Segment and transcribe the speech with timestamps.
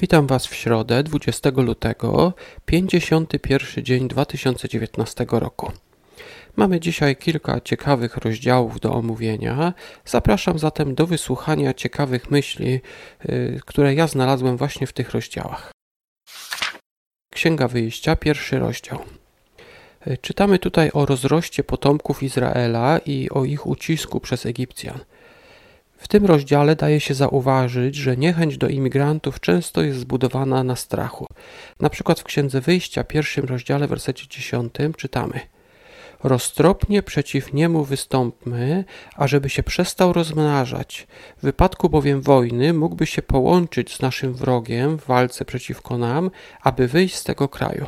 [0.00, 2.32] Witam Was w środę 20 lutego,
[2.66, 5.72] 51 dzień 2019 roku.
[6.56, 9.74] Mamy dzisiaj kilka ciekawych rozdziałów do omówienia.
[10.04, 12.80] Zapraszam zatem do wysłuchania ciekawych myśli,
[13.24, 15.72] yy, które ja znalazłem właśnie w tych rozdziałach.
[17.34, 18.98] Księga Wyjścia, pierwszy rozdział.
[20.06, 24.98] Yy, czytamy tutaj o rozroście potomków Izraela i o ich ucisku przez Egipcjan.
[26.00, 31.26] W tym rozdziale daje się zauważyć, że niechęć do imigrantów często jest zbudowana na strachu.
[31.80, 35.40] Na przykład w Księdze Wyjścia, pierwszym rozdziale, wersecie 10 czytamy
[36.22, 38.84] Roztropnie przeciw niemu wystąpmy,
[39.16, 41.06] ażeby się przestał rozmnażać.
[41.38, 46.30] W wypadku bowiem wojny mógłby się połączyć z naszym wrogiem w walce przeciwko nam,
[46.62, 47.86] aby wyjść z tego kraju.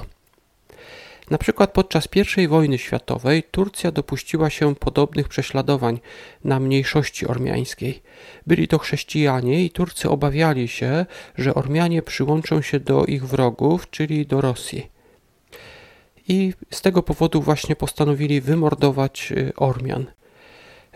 [1.32, 6.00] Na przykład podczas I wojny światowej Turcja dopuściła się podobnych prześladowań
[6.44, 8.02] na mniejszości ormiańskiej.
[8.46, 11.06] Byli to chrześcijanie i Turcy obawiali się,
[11.38, 14.90] że Ormianie przyłączą się do ich wrogów, czyli do Rosji.
[16.28, 20.06] I z tego powodu właśnie postanowili wymordować y, Ormian.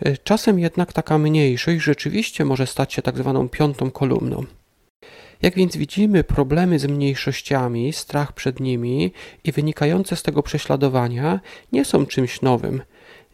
[0.07, 4.45] Y, czasem jednak taka mniejszość rzeczywiście może stać się tak zwaną piątą kolumną.
[5.41, 9.11] Jak więc widzimy, problemy z mniejszościami, strach przed nimi
[9.43, 11.39] i wynikające z tego prześladowania
[11.71, 12.81] nie są czymś nowym.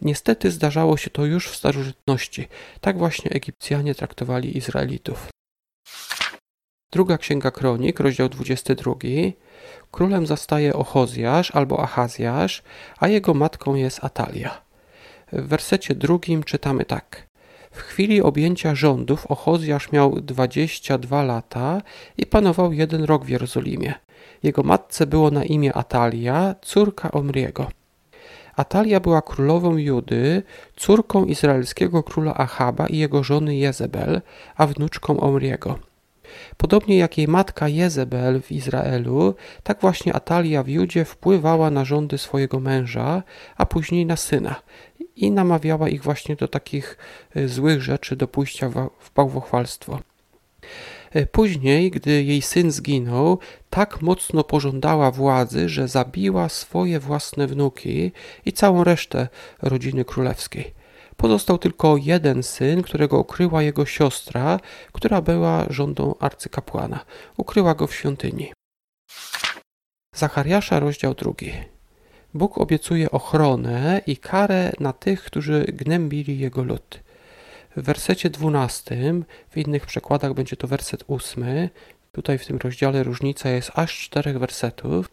[0.02, 2.48] Niestety zdarzało się to już w starożytności.
[2.82, 5.30] Tak właśnie Egipcjanie traktowali Izraelitów.
[6.92, 8.94] Druga Księga Kronik, rozdział 22.
[9.92, 12.64] Królem zostaje Ochozjasz albo Achazjasz,
[12.98, 14.62] a jego matką jest Atalia.
[15.32, 17.28] W wersecie drugim czytamy tak.
[17.74, 21.82] W chwili objęcia rządów Ochozjasz miał 22 lata
[22.18, 23.94] i panował jeden rok w Jerozolimie.
[24.44, 27.68] Jego matce było na imię Atalia, córka Omriego.
[28.56, 30.44] Atalia była królową Judy,
[30.76, 34.22] córką izraelskiego króla Achaba i jego żony Jezebel,
[34.56, 35.80] a wnuczką Omriego.
[36.58, 42.18] Podobnie jak jej matka Jezebel w Izraelu, tak właśnie Atalia w Judzie wpływała na rządy
[42.18, 43.24] swojego męża,
[43.58, 44.56] a później na syna
[45.16, 46.98] i namawiała ich właśnie do takich
[47.36, 50.00] e, złych rzeczy, do pójścia w bałwochwalstwo.
[51.12, 53.40] E, później, gdy jej syn zginął,
[53.70, 58.12] tak mocno pożądała władzy, że zabiła swoje własne wnuki
[58.46, 59.28] i całą resztę
[59.62, 60.74] rodziny królewskiej.
[61.18, 64.60] Pozostał tylko jeden syn, którego ukryła jego siostra,
[64.92, 67.06] która była żądą arcykapłana.
[67.38, 68.54] Ukryła go w świątyni.
[70.16, 71.54] Zachariasza, rozdział drugi.
[72.34, 77.00] Bóg obiecuje ochronę i karę na tych, którzy gnębili jego lud.
[77.76, 81.70] W wersecie dwunastym, w innych przekładach będzie to werset ósmy,
[82.12, 85.10] tutaj w tym rozdziale różnica jest aż czterech wersetów.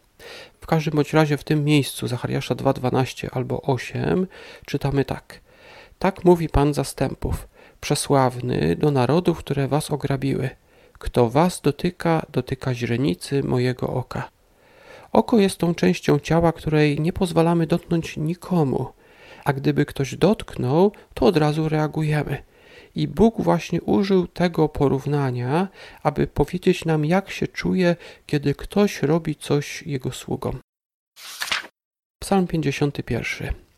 [0.60, 4.26] W każdym bądź razie w tym miejscu, Zachariasza 2,12 albo 8,
[4.66, 5.40] czytamy tak.
[6.02, 7.48] Tak mówi Pan zastępów,
[7.80, 10.50] przesławny do narodów, które was ograbiły.
[10.92, 14.30] Kto was dotyka, dotyka źrenicy mojego oka.
[15.12, 18.92] Oko jest tą częścią ciała, której nie pozwalamy dotknąć nikomu,
[19.44, 22.42] a gdyby ktoś dotknął, to od razu reagujemy.
[22.94, 25.68] I Bóg właśnie użył tego porównania,
[26.02, 27.96] aby powiedzieć nam, jak się czuje,
[28.26, 30.58] kiedy ktoś robi coś jego sługom.
[32.22, 33.69] Psalm 51.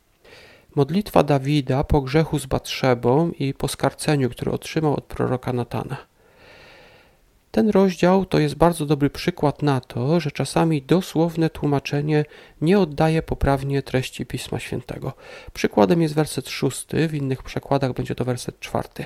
[0.74, 5.96] Modlitwa Dawida po grzechu z Batrzebą i po skarceniu, który otrzymał od proroka Natana.
[7.50, 12.24] Ten rozdział to jest bardzo dobry przykład na to, że czasami dosłowne tłumaczenie
[12.60, 15.12] nie oddaje poprawnie treści Pisma Świętego.
[15.52, 19.04] Przykładem jest werset szósty, w innych przekładach będzie to werset czwarty.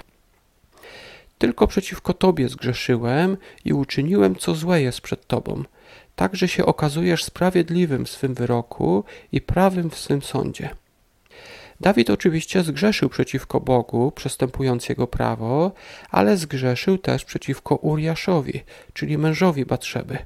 [1.39, 5.63] Tylko przeciwko Tobie zgrzeszyłem i uczyniłem, co złe jest przed Tobą,
[6.17, 10.71] tak że się okazujesz sprawiedliwym w swym wyroku i prawym w swym sądzie.
[11.81, 15.73] Dawid oczywiście zgrzeszył przeciwko Bogu, przestępując jego prawo,
[16.11, 20.19] ale zgrzeszył też przeciwko Uriaszowi, czyli mężowi Batrzeby.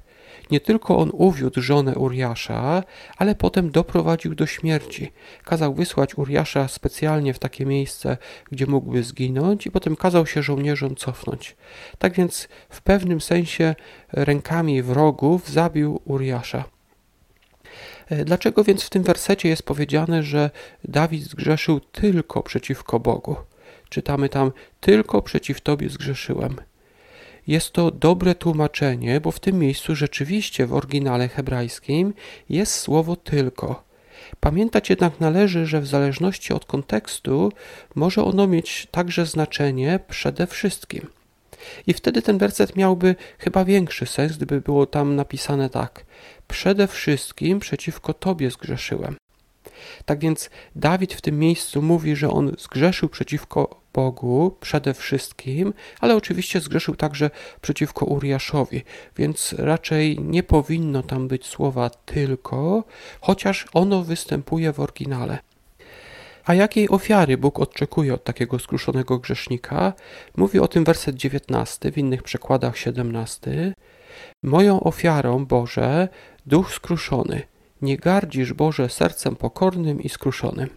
[0.50, 2.83] Nie tylko on uwiódł żonę Uriasza,
[3.16, 5.12] ale potem doprowadził do śmierci.
[5.44, 8.16] Kazał wysłać Uriasza specjalnie w takie miejsce,
[8.53, 11.56] gdzie mógłby zginąć, i potem kazał się żołnierzom cofnąć.
[11.99, 13.74] Tak więc w pewnym sensie
[14.13, 16.65] rękami wrogów zabił Uriasza.
[18.10, 20.51] E, dlaczego więc w tym wersecie jest powiedziane, że
[20.84, 23.36] Dawid zgrzeszył tylko przeciwko Bogu?
[23.89, 26.57] Czytamy tam: Tylko przeciw Tobie zgrzeszyłem.
[27.47, 32.15] Jest to dobre tłumaczenie, bo w tym miejscu rzeczywiście w oryginale hebrajskim
[32.48, 33.84] jest słowo tylko.
[34.41, 37.53] Pamiętać jednak należy, że w zależności od kontekstu
[37.95, 41.07] może ono mieć także znaczenie przede wszystkim.
[41.86, 46.04] I wtedy ten werset miałby chyba większy sens, gdyby było tam napisane tak:
[46.48, 49.16] Przede wszystkim przeciwko Tobie zgrzeszyłem.
[50.04, 56.16] Tak więc Dawid w tym miejscu mówi, że on zgrzeszył przeciwko Bogu przede wszystkim, ale
[56.16, 57.30] oczywiście zgrzeszył także
[57.60, 58.83] przeciwko Uriaszowi,
[59.16, 62.84] więc raczej nie powinno tam być słowa tylko,
[63.21, 65.39] chociaż ono występuje w oryginale.
[66.45, 69.92] A jakiej ofiary Bóg oczekuje od takiego skruszonego grzesznika?
[70.37, 73.75] Mówi o tym werset 19, w innych przekładach 17.
[74.42, 76.09] Moją ofiarą, Boże,
[76.47, 77.42] duch skruszony.
[77.83, 80.69] Nie gardzisz, Boże, sercem pokornym i skruszonym.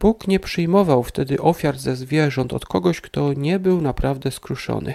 [0.00, 4.94] Bóg nie przyjmował wtedy ofiar ze zwierząt od kogoś, kto nie był naprawdę skruszony.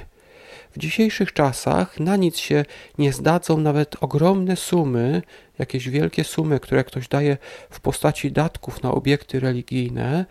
[0.74, 2.66] W dzisiejszych czasach na nic się
[2.98, 5.22] nie zdadzą nawet ogromne sumy,
[5.60, 7.38] jakieś wielkie sumy, które ktoś daje
[7.70, 10.26] w postaci datków na obiekty religijne,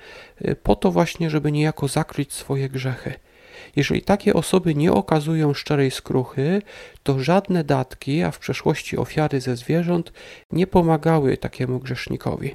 [0.45, 3.15] y, po to właśnie, żeby niejako zakryć swoje grzechy.
[3.77, 6.63] Jeżeli takie osoby nie okazują szczerej skruchy,
[7.03, 10.13] to żadne datki, a w przeszłości ofiary ze zwierząt,
[10.53, 12.55] nie pomagały takiemu grzesznikowi.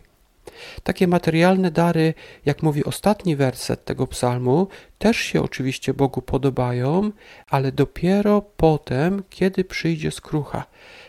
[0.83, 2.13] Takie materialne dary,
[2.45, 7.11] jak mówi ostatni werset tego psalmu, też się oczywiście Bogu podobają,
[7.49, 10.65] ale dopiero potem, kiedy przyjdzie skrucha.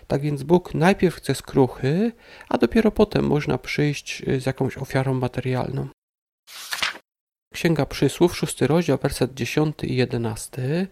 [0.07, 2.13] Tak więc Bóg najpierw chce skruchy,
[2.49, 5.89] a dopiero potem można przyjść z jakąś ofiarą materialną.
[7.55, 10.87] Księga Przysłów, szósty rozdział, werset 10 i 11.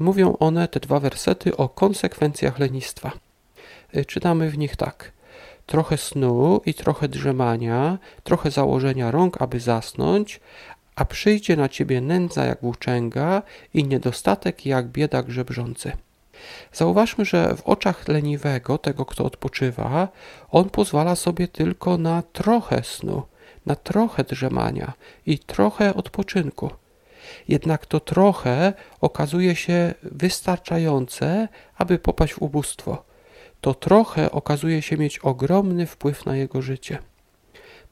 [0.00, 3.12] Mówią one, te dwa wersety, o konsekwencjach lenistwa.
[4.06, 5.12] Czytamy w nich tak.
[5.66, 10.40] Trochę snu i trochę drzemania, trochę założenia rąk, aby zasnąć,
[10.96, 13.42] a przyjdzie na ciebie nędza jak włóczęga
[13.74, 15.92] i niedostatek jak biedak żebrzący.
[16.72, 20.08] Zauważmy, że w oczach leniwego, tego kto odpoczywa,
[20.50, 23.22] on pozwala sobie tylko na trochę snu,
[23.66, 24.92] na trochę drzemania
[25.26, 26.70] i trochę odpoczynku.
[27.48, 33.04] Jednak to trochę okazuje się wystarczające, aby popaść w ubóstwo.
[33.62, 36.98] To trochę okazuje się mieć ogromny wpływ na jego życie.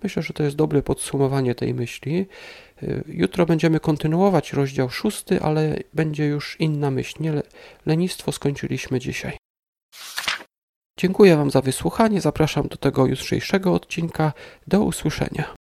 [0.02, 2.26] Myślę, że to jest dobre podsumowanie tej myśli.
[3.06, 7.22] Jutro będziemy kontynuować rozdział szósty, ale będzie już inna myśl.
[7.22, 7.42] Nie
[7.86, 9.36] lenistwo skończyliśmy dzisiaj.
[10.98, 12.20] Dziękuję Wam za wysłuchanie.
[12.20, 14.32] Zapraszam do tego jutrzejszego odcinka.
[14.66, 15.59] Do usłyszenia.